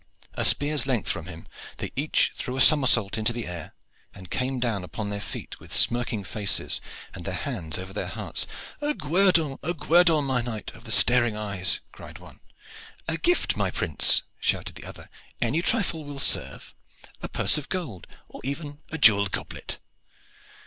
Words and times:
A 0.33 0.43
spear's 0.43 0.87
length 0.87 1.09
from 1.09 1.27
him, 1.27 1.47
they 1.77 1.91
each 1.95 2.31
threw 2.33 2.57
a 2.57 2.59
somersault 2.59 3.19
into 3.19 3.31
the 3.31 3.45
air, 3.45 3.75
and 4.15 4.31
came 4.31 4.59
down 4.59 4.83
upon 4.83 5.11
their 5.11 5.21
feet 5.21 5.59
with 5.59 5.71
smirking 5.71 6.23
faces 6.23 6.81
and 7.13 7.23
their 7.23 7.35
hands 7.35 7.77
over 7.77 7.93
their 7.93 8.07
hearts. 8.07 8.47
"A 8.81 8.95
guerdon 8.95 9.59
a 9.61 9.75
guerdon, 9.75 10.25
my 10.25 10.41
knight 10.41 10.71
of 10.73 10.85
the 10.85 10.91
staring 10.91 11.35
eyes!" 11.37 11.81
cried 11.91 12.17
one. 12.17 12.39
"A 13.07 13.15
gift, 13.19 13.55
my 13.55 13.69
prince!" 13.69 14.23
shouted 14.39 14.73
the 14.73 14.85
other. 14.85 15.07
"Any 15.39 15.61
trifle 15.61 16.03
will 16.03 16.17
serve 16.17 16.73
a 17.21 17.29
purse 17.29 17.59
of 17.59 17.69
gold, 17.69 18.07
or 18.27 18.41
even 18.43 18.79
a 18.89 18.97
jewelled 18.97 19.29
goblet." 19.31 19.77